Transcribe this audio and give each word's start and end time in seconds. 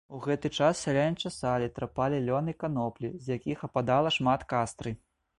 У 0.17 0.19
гэты 0.25 0.49
час 0.57 0.79
сяляне 0.85 1.17
часалі, 1.27 1.67
трапалі 1.75 2.21
лён 2.29 2.49
і 2.53 2.55
каноплі, 2.63 3.11
з 3.25 3.35
якіх 3.37 3.61
ападала 3.69 4.13
шмат 4.17 4.47
кастры. 4.55 4.95